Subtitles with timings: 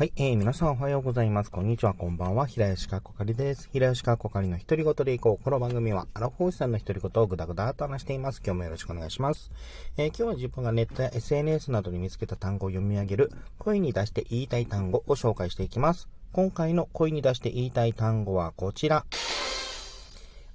[0.00, 1.50] はい、えー、皆さんおはようございます。
[1.50, 2.46] こんにちは、こんばんは。
[2.46, 3.68] 平吉かっこかりです。
[3.70, 5.44] 平吉かっこかりの独り言でいこう。
[5.44, 8.40] この番組は、アラフォーさんの独り言をぐだぐだと話しています。
[8.42, 9.50] 今日もよろしくお願いします。
[9.98, 16.08] えー、今日は自分がネットや SNS などに見つけた単語を読み上げる、声に出して言いたい単語を紹介していきます。
[16.32, 19.04] 今回の声に出して言いたい単語はこちら。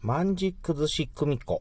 [0.00, 1.60] 万事崩し組み子。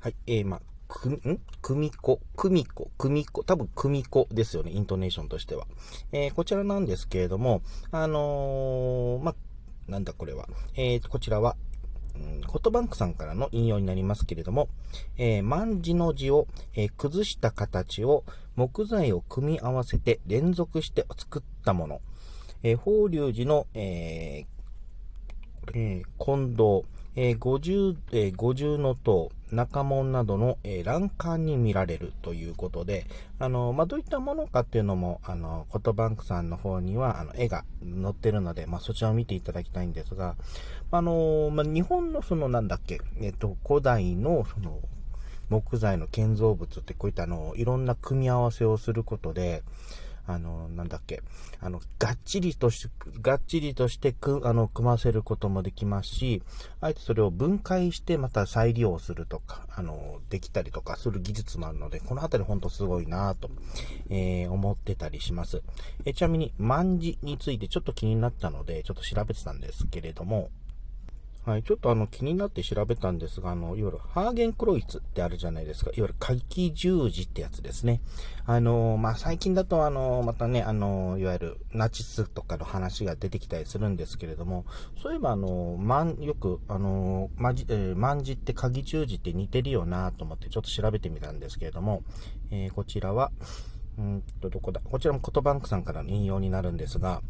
[0.00, 0.62] はい、えー、ま
[0.94, 1.40] く、ん？
[1.60, 5.66] くみこ、くみこ、くみこ、多分くみこですよね、イントネーションとしては。
[6.12, 9.34] えー、こちらなんですけれども、あのー、ま、
[9.88, 10.48] なんだこれは。
[10.76, 11.56] えー、こちらは、
[12.14, 14.68] うん、コットバンクさんからの引用になりますけれども、
[15.18, 18.22] えー、万字の字を、えー、崩した形を
[18.54, 22.00] 木材を組み合わせて連続して作ったもの。
[22.62, 33.06] えー、法隆寺の、えー、えー、近藤、えー、50、えー、50の塔、中門などの、えー、欄干に見られるということで、
[33.38, 40.34] あの、まあ、どういったものかっていうのも、あの、コトバンクさんの方には、あの、絵が載ってるので、まあ、そちらを見ていただきたいんですが、
[40.90, 44.80] あの、まあ、日本のその、なんだっけ、えっ、と、古代の、その、
[45.50, 49.62] 木材の建造物ってこういったあの、いろんな組み合わせをすることで、
[50.26, 51.22] あの、なんだっけ、
[51.60, 56.42] あの、がっちりとして、がっちりとしてく、あの、組ませることもできますし、
[56.80, 63.50] あえてそれを分解してまた再利用するとか、あの、できたりとかする技術もあるので、このあたりほんとすごいなと、
[64.08, 65.62] えー、思ってたりします。
[66.04, 70.50] えちなみに、万字についてちょっと気になったので、ちょっと調べてたんですけれども、
[71.46, 75.90] はい、ちょっとあの気になって調べたんですが、あの、いわゆるハーゲンクロイツってあるじゃないですか。
[75.90, 78.00] いわゆる回帰十字ってやつですね。
[78.46, 84.64] あの、まあ、最近だとあの、またね、あの、いわゆるナチスとかの話が出てきたりするんですけれども、
[85.02, 92.04] そういえばあの、まん、よく、あの、まじ、えー、万字って鍵十字って似てるよなと思ってちょっと調べてみたんですけれども、
[92.50, 93.30] えー、こちらは、
[93.98, 94.80] うんと、どこだ？
[94.82, 97.20] こちらもコトバンクさんからの引用になるんですが、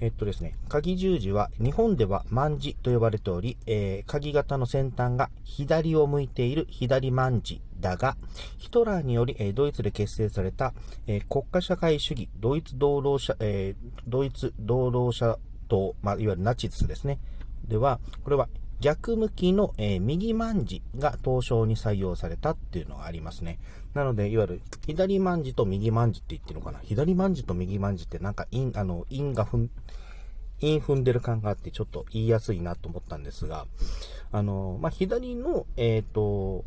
[0.00, 8.16] えっとですね、鍵十字は日本では万字と呼ばれており、えー、鍵型の先端が左を向いている左万字だが、
[8.58, 10.72] ヒトラーにより、えー、ドイツで結成された、
[11.08, 13.74] えー、国家社会主義、ドイツ道路者、え
[14.06, 15.36] ドイツ道路者
[15.68, 17.18] 党、まあ、いわゆるナチスですね。
[17.66, 18.48] では、これは
[18.80, 23.58] 逆向きの、えー、右万字が東証に採用されたっていうのがありますね。
[23.94, 26.80] なので、いわゆる左万字と右万字って言ってるのかな。
[26.84, 29.70] 左万字と右万字ってなんか陰、あの、陰が踏ん、
[30.60, 33.66] 陰踏んでる感があってちょっと言いやすいなと思ったんですが、
[34.30, 36.64] あの、まあ、左の、えっ、ー、と、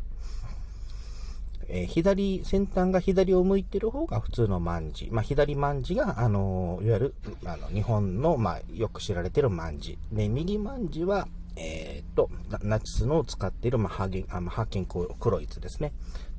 [1.68, 5.08] えー、左、先端が左を向いてる方が普通の万字。
[5.10, 9.96] まあ、左万字が、あの、いわゆる、あの、日本の、まあ、よく知られてる万字。
[10.12, 11.28] で、右万字は、
[12.14, 12.30] と、
[12.62, 15.92] ナチスの使っている、まあ、ハーゲン、あまあ、ハーゲンクロイツですね。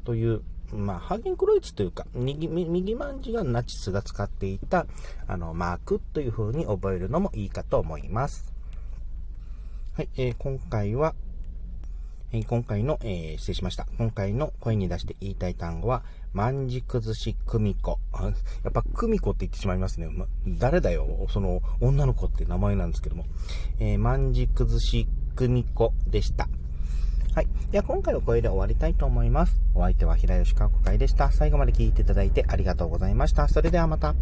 [0.04, 0.42] という、
[0.72, 4.86] まあ、ハーゲンクロイツというか、右、右万字がナチスが使っていた、
[5.28, 8.54] あの、マークという風に覚えるのもいいかと思います。
[9.96, 11.14] はい、えー、今回は、
[12.32, 13.86] えー、今回の、えー、失礼しました。
[14.00, 16.04] 今回の声に出して言いたい単語は、
[16.34, 18.00] 万字崩し組み子。
[18.64, 20.08] やっぱ組子って言ってしまいますね。
[20.08, 23.26] ま、誰だよ、その女の子って名前なんですけども。
[23.80, 26.48] えー、万字崩しくみこでした。
[27.36, 27.48] はい。
[27.72, 29.60] では今回はこれで終わりたいと思います。
[29.74, 31.32] お相手は平吉川子会でした。
[31.32, 33.48] 最後まで聞いていただいてありがとうございました。
[33.48, 34.14] それではまた。